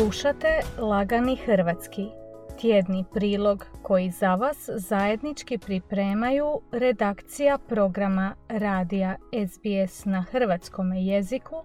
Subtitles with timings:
[0.00, 2.06] Slušate Lagani Hrvatski,
[2.60, 9.16] tjedni prilog koji za vas zajednički pripremaju redakcija programa Radija
[9.48, 11.62] SBS na hrvatskom jeziku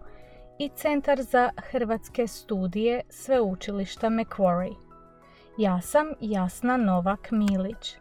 [0.60, 4.76] i Centar za hrvatske studije Sveučilišta Macquarie.
[5.58, 7.96] Ja sam Jasna Novak Milić.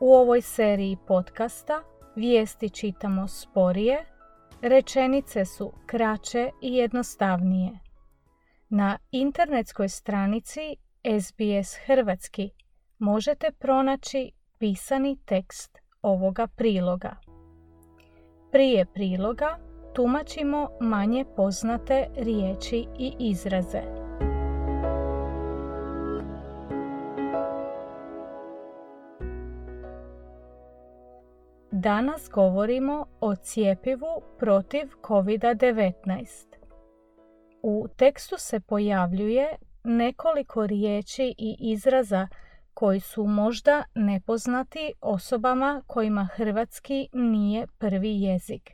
[0.00, 1.82] U ovoj seriji podcasta
[2.16, 4.04] vijesti čitamo sporije,
[4.62, 7.91] rečenice su kraće i jednostavnije.
[8.74, 10.76] Na internetskoj stranici
[11.20, 12.50] SBS Hrvatski
[12.98, 17.16] možete pronaći pisani tekst ovoga priloga.
[18.52, 19.58] Prije priloga
[19.94, 23.82] tumačimo manje poznate riječi i izraze.
[31.70, 36.61] Danas govorimo o cijepivu protiv COVID-19.
[37.62, 42.28] U tekstu se pojavljuje nekoliko riječi i izraza
[42.74, 48.70] koji su možda nepoznati osobama kojima hrvatski nije prvi jezik.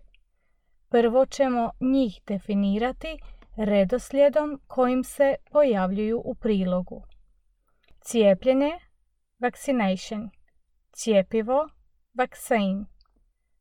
[0.89, 3.19] Prvo ćemo njih definirati
[3.56, 7.03] redoslijedom kojim se pojavljuju u prilogu.
[8.00, 8.70] Cijepljenje,
[9.39, 10.31] vaccination,
[10.92, 11.69] cijepivo,
[12.14, 12.84] vaccine,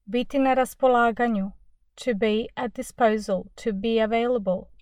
[0.05, 1.51] biti na raspolaganju,
[1.95, 4.76] to be at disposal, to be available,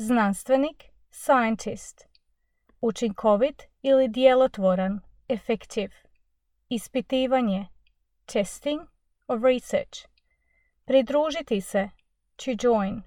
[0.00, 2.06] znanstvenik, scientist,
[2.80, 5.94] učinkovit ili djelotvoran, effective,
[6.68, 7.66] ispitivanje,
[8.26, 8.80] testing
[9.28, 10.06] or research,
[10.84, 11.90] pridružiti se,
[12.36, 13.02] to join,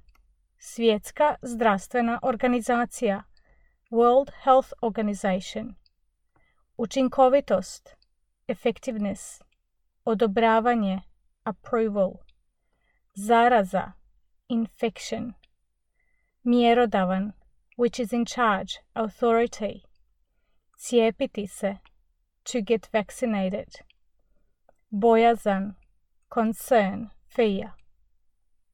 [0.58, 3.23] svjetska zdravstvena organizacija,
[3.92, 5.75] World Health Organization,
[6.78, 7.95] učinkovitost,
[8.47, 9.42] effectiveness,
[10.06, 11.02] odobravanje,
[11.44, 12.12] approval,
[13.14, 13.92] zaraza,
[14.47, 15.34] infection,
[16.45, 17.34] mjerodavan,
[17.75, 19.84] which is in charge, authority,
[20.78, 21.79] cijepiti se,
[22.44, 23.69] to get vaccinated,
[24.91, 25.75] bojazan,
[26.30, 27.74] concern, fear,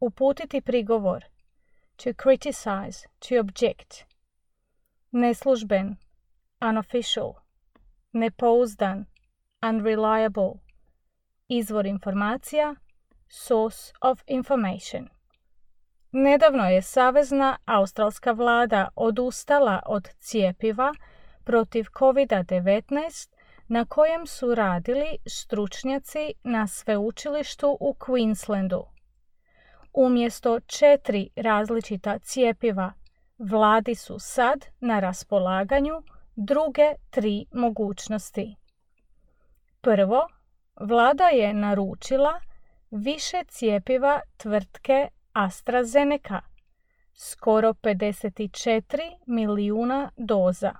[0.01, 1.22] uputiti prigovor,
[1.97, 4.06] to criticize, to object,
[5.13, 5.97] neslužben,
[6.61, 7.41] unofficial,
[8.13, 9.06] nepouzdan,
[9.61, 10.61] unreliable,
[11.50, 12.75] izvor informacija,
[13.29, 15.09] source of information.
[16.12, 20.94] Nedavno je Savezna australska vlada odustala od cijepiva
[21.44, 23.38] protiv COVID-19
[23.68, 28.84] na kojem su radili stručnjaci na sveučilištu u Queenslandu.
[29.94, 32.94] Umjesto četiri različita cijepiva,
[33.38, 36.03] vladi su sad na raspolaganju
[36.35, 38.56] druge tri mogućnosti.
[39.81, 40.28] Prvo,
[40.75, 42.41] vlada je naručila
[42.91, 46.42] više cijepiva tvrtke AstraZeneca,
[47.14, 50.74] skoro 54 milijuna doza.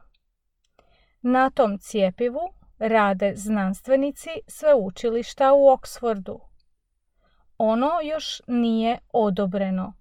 [1.22, 2.40] Na tom cijepivu
[2.80, 6.40] rade znanstvenici sveučilišta u Oxfordu.
[7.58, 9.94] Ono još nije odobreno,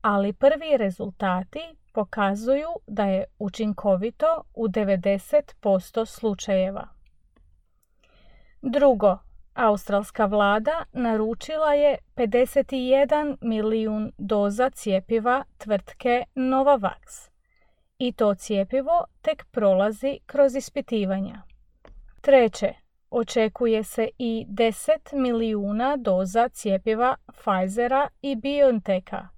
[0.00, 1.60] ali prvi rezultati
[1.92, 6.88] pokazuju da je učinkovito u 90% slučajeva.
[8.62, 9.18] Drugo,
[9.60, 17.30] Australska vlada naručila je 51 milijun doza cijepiva tvrtke Novavax.
[17.98, 21.42] I to cijepivo tek prolazi kroz ispitivanja.
[22.20, 22.74] Treće,
[23.10, 29.28] očekuje se i 10 milijuna doza cijepiva Pfizera i BioNTecha,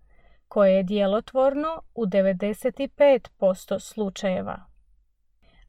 [0.49, 4.72] koje je djelotvorno u 95% slučajeva.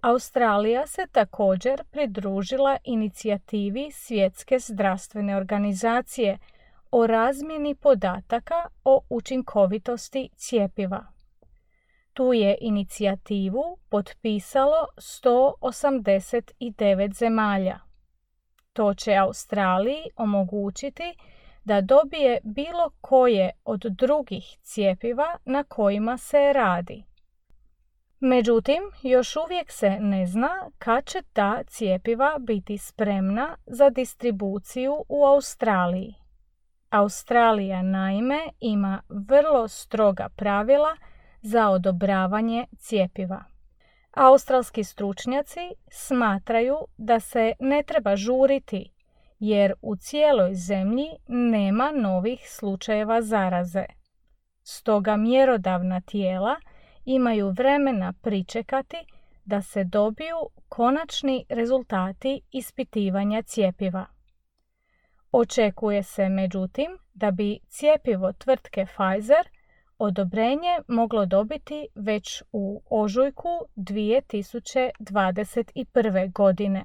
[0.04, 6.38] Australija se također pridružila inicijativi Svjetske zdravstvene organizacije
[6.92, 11.06] o razmjeni podataka o učinkovitosti cijepiva.
[12.14, 17.80] Tu je inicijativu potpisalo 189 zemalja.
[18.74, 21.16] To će Australiji omogućiti
[21.64, 27.04] da dobije bilo koje od drugih cijepiva na kojima se radi.
[28.26, 35.26] Međutim, još uvijek se ne zna kad će ta cijepiva biti spremna za distribuciju u
[35.26, 36.16] Australiji.
[36.90, 40.96] Australija naime ima vrlo stroga pravila
[41.42, 43.44] za odobravanje cijepiva.
[44.14, 48.92] Australski stručnjaci smatraju da se ne treba žuriti
[49.40, 53.86] jer u cijeloj zemlji nema novih slučajeva zaraze.
[54.64, 56.56] Stoga mjerodavna tijela–
[57.06, 58.98] imaju vremena pričekati
[59.46, 60.38] da se dobiju
[60.70, 64.06] konačni rezultati ispitivanja cijepiva.
[65.32, 69.48] Očekuje se međutim da bi cijepivo tvrtke Pfizer
[69.98, 76.32] odobrenje moglo dobiti već u ožujku 2021.
[76.32, 76.84] godine.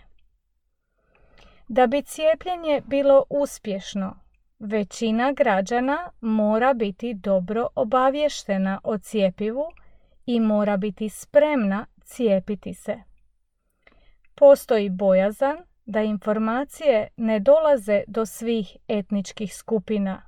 [1.68, 4.18] Da bi cijepljenje bilo uspješno,
[4.58, 9.64] većina građana mora biti dobro obavještena o cijepivu
[10.28, 12.98] i mora biti spremna cijepiti se.
[14.34, 20.22] Postoji bojazan da informacije ne dolaze do svih etničkih skupina.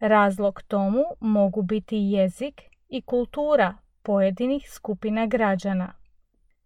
[0.00, 5.94] Razlog tomu mogu biti jezik i kultura pojedinih skupina građana.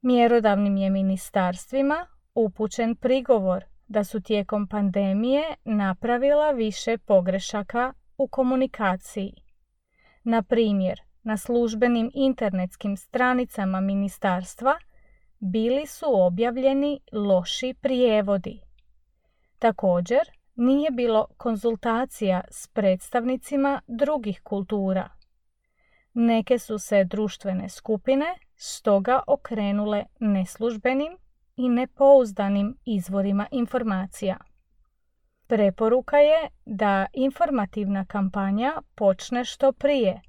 [0.03, 9.35] Mjerodavnim je ministarstvima upućen prigovor da su tijekom pandemije napravila više pogrešaka u komunikaciji.
[10.25, 14.79] Na primjer, na službenim internetskim stranicama ministarstva
[15.39, 18.61] bili su objavljeni loši prijevodi.
[19.59, 20.21] Također,
[20.55, 25.09] nije bilo konzultacija s predstavnicima drugih kultura.
[26.15, 28.27] Neke su se društvene skupine
[28.57, 31.19] stoga okrenule neslužbenim
[31.57, 34.37] i nepouzdanim izvorima informacija.
[35.47, 40.21] Preporuka je da informativna kampanja počne što prije,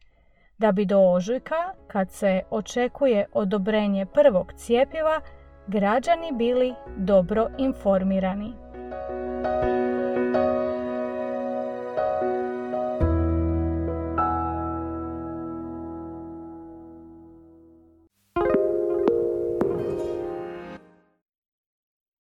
[0.60, 5.22] da bi do ožujka, kad se očekuje odobrenje prvog cijepiva,
[5.68, 8.69] građani bili dobro informirani.